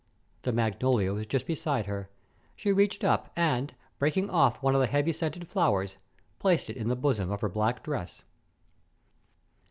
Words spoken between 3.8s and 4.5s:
breaking